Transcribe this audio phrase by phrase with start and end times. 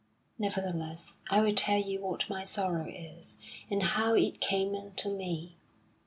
[0.39, 3.37] Nevertheless, I will tell you what my sorrow is,
[3.69, 5.57] and how it came unto me.